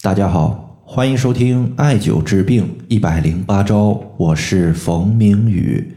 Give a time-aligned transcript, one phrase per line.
[0.00, 5.92] 大家好，欢迎收听艾灸治病一百零八招，我是冯明宇。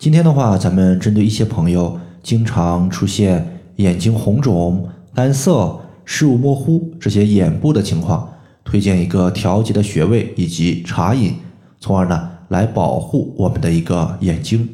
[0.00, 8.28] 今天的话，咱们针对一些朋友经常出现眼睛红肿、干涩、视物模糊这些眼部的情况，
[8.64, 11.34] 推荐一个调节的穴位以及茶饮，
[11.78, 14.68] 从而呢来保护我们的一个眼睛。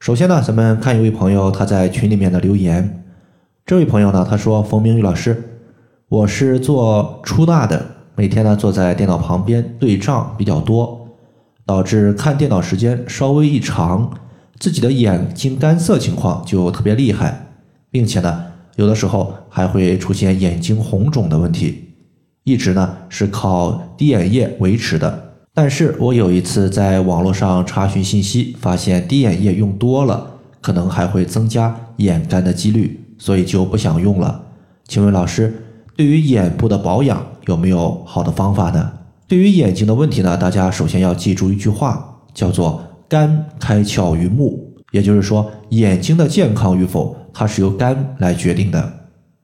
[0.00, 3.04] 首先呢，咱们看一位朋友他在群里面的留言，
[3.64, 5.44] 这位朋友呢他说：“冯明宇老师。”
[6.10, 7.84] 我是做出纳的，
[8.16, 11.06] 每天呢坐在电脑旁边对账比较多，
[11.66, 14.10] 导致看电脑时间稍微一长，
[14.58, 17.48] 自己的眼睛干涩情况就特别厉害，
[17.90, 18.42] 并且呢
[18.76, 21.90] 有的时候还会出现眼睛红肿的问题，
[22.44, 25.34] 一直呢是靠滴眼液维持的。
[25.52, 34.40] 但是我有一次在网络上查询信息，发现滴眼液用多了，可能还会增加眼干的几率，所以就不想用了。
[34.86, 35.64] 请问老师？
[35.98, 38.88] 对于眼部的保养有没有好的方法呢？
[39.26, 48.92] 对于眼睛的问题呢，大家首先要记住一句话，叫做“肝开窍于目”，也就是说，眼睛的健康与否，它是由肝来决定的。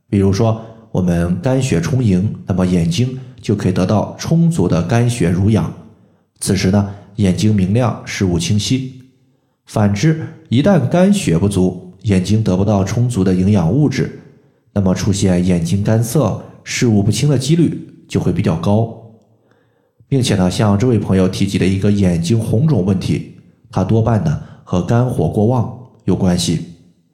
[0.08, 0.60] 比如说，
[0.92, 5.72] 我们肝血充盈，那么眼睛就可以得到充足的肝血濡养，
[6.38, 9.02] 此时呢，眼睛明亮，视物清晰。
[9.66, 14.20] 反之，一旦肝血不足，眼睛得不到充足的营养物质。
[14.74, 18.92] 那么出现眼睛干涩、视物不清的几率就会比较高，
[20.08, 23.36] 并且呢，像这位朋友提及的一个眼睛红肿问题，
[23.70, 26.60] 它多半呢和肝火过旺有关系。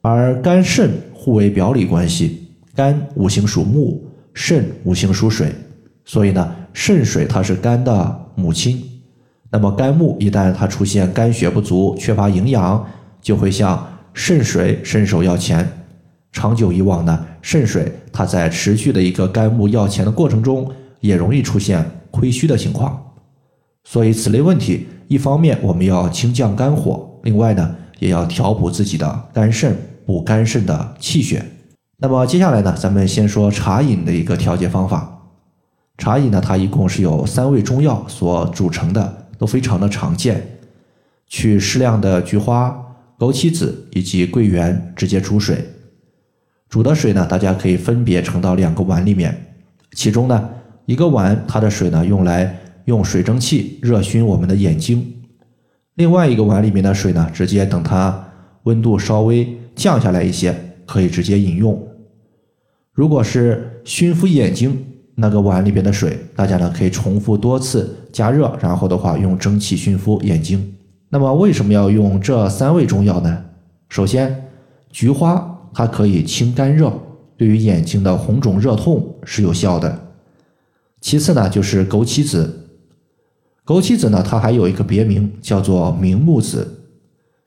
[0.01, 4.03] 而肝肾互为表里关系，肝五行属木，
[4.33, 5.53] 肾五行属水，
[6.03, 8.83] 所以呢，肾水它是肝的母亲。
[9.51, 12.83] 那么肝木一旦它出现肝血不足、缺乏营养，
[13.21, 15.80] 就会向肾水伸手要钱。
[16.31, 23.13] 长久以往呢，肾水它在持续的一个肝木要钱的过程中，也容易出现亏虚的情况。
[23.83, 29.75] 所以此类问题，一方面我们要清降肝火，另外呢，也要调补自己的肝肾，
[30.05, 31.43] 补肝肾的气血。
[31.97, 35.17] 那么接下来呢，咱们先说茶饮的一个调节方法。
[35.97, 40.59] 茶饮呢，它一共是由三味中药所组成的，都非常的常见。
[41.27, 42.75] 取适量的菊花、
[43.19, 45.63] 枸杞子以及桂圆，直接煮水。
[46.71, 49.53] 煮的水呢，大家可以分别盛到两个碗里面，
[49.91, 50.49] 其中呢
[50.85, 55.05] 一个碗它的水呢用来用水蒸气热熏我们的眼睛，
[55.95, 58.25] 另外一个碗里面的水呢，直接等它
[58.63, 59.45] 温度稍微
[59.75, 60.55] 降下来一些，
[60.85, 61.77] 可以直接饮用。
[62.93, 64.81] 如果是熏敷眼睛
[65.15, 70.73] 那个碗里边的水，大家呢可以重复多次加热，然后的话用蒸汽熏敷眼睛。
[71.09, 73.43] 那么为什么要用这三味中药呢？
[73.89, 74.47] 首先，
[74.89, 75.50] 菊花。
[75.73, 76.91] 它可以清肝热，
[77.37, 79.99] 对于眼睛的红肿热痛是有效的。
[80.99, 82.69] 其次呢，就是枸杞子。
[83.65, 86.67] 枸杞子呢，它还有一个别名叫做明目子，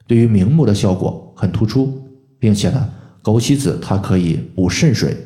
[0.06, 2.02] 对于明目的效果很突出，
[2.38, 2.88] 并且呢，
[3.22, 5.16] 枸杞子它可以补肾水，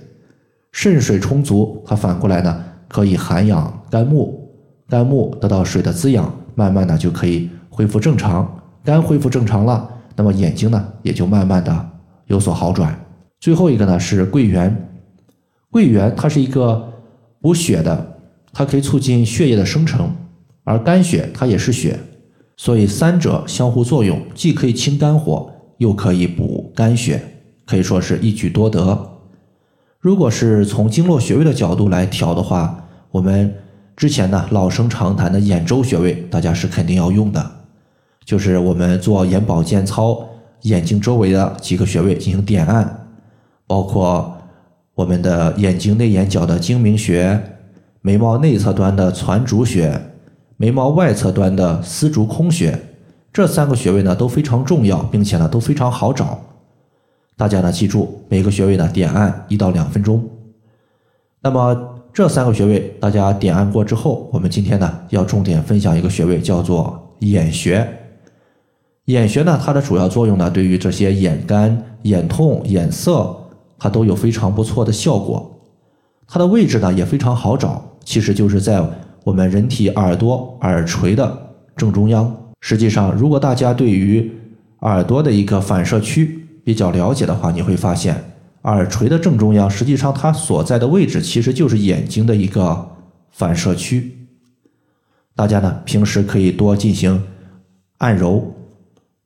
[0.73, 4.51] 肾水充足，它反过来呢可以涵养肝木，
[4.89, 11.91] 肝木得到水的滋养，慢慢的就可以恢复正常，肝恢复正常了，那么眼睛呢也就慢慢的。
[12.29, 12.99] 有所好转。
[13.41, 14.89] 最后一个呢是桂圆，
[15.71, 16.93] 桂圆它是一个
[17.41, 18.19] 补血的，
[18.53, 20.11] 它可以促进血液的生成，
[20.65, 21.99] 而肝血它也是血，
[22.57, 27.23] 所以三者相互作用，既可以清肝火，又可以补肝血，
[27.65, 29.11] 可以说是一举多得。
[30.01, 33.55] 如果是从经络穴位的角度来调的话，我们
[33.97, 37.51] 之前呢老生常谈的眼周穴位，大家是肯定要用的，
[38.25, 40.25] 就是我们做眼保健操。
[40.63, 43.09] 眼睛周围的几个穴位进行点按，
[43.67, 44.37] 包括
[44.95, 47.41] 我们的眼睛内眼角的睛明穴、
[48.01, 50.01] 眉毛内侧端的攒竹穴、
[50.57, 52.79] 眉毛外侧端的丝竹空穴，
[53.33, 56.41] 这三个穴位呢都非常重要，并且呢都非常好找。
[57.37, 60.29] 大家呢记住，每个穴位呢点按一到两分钟。
[61.41, 67.89] 那么这三个穴位大家点按过之后，我们今天呢要重点分享一个穴位，叫做眼穴。
[69.09, 73.35] 眼穴呢，它的主要作用呢，对于这些眼干、眼痛、眼涩，
[73.79, 75.59] 它都有非常不错的效果。
[76.27, 78.87] 它的位置呢也非常好找，其实就是在
[79.25, 82.37] 我们人体耳朵耳垂的正中央。
[82.61, 84.31] 实际上，如果大家对于
[84.81, 88.15] 耳朵的一个反射区比较了解的话，你会发现
[88.65, 92.87] 耳垂的正中央，实际上它所在的位置其实就是眼睛的一个
[93.31, 94.29] 反射区。
[95.35, 97.23] 大家呢平时可以多进行
[97.97, 98.53] 按揉。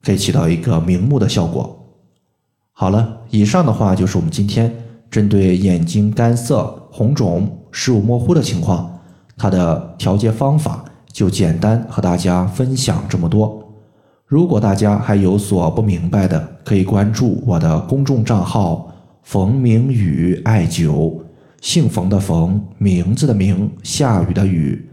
[0.02, 1.78] 可以起到一个明目的效果。
[2.72, 4.74] 好了，以上的话就是我们今天
[5.10, 8.98] 针对眼睛干涩、红肿、视物模糊的情况，
[9.36, 13.62] 它的调节方法就简单和大家分享这么多。
[14.26, 18.90] 如果大家还有所不明白的，可以关注我的公众账号
[19.22, 21.20] “冯明宇艾灸”，
[21.60, 24.88] 姓冯的冯，名字的名，下雨的雨。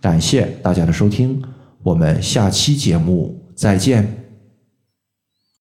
[0.00, 1.40] 感谢大家的收听，
[1.82, 4.27] 我们下期节目再见。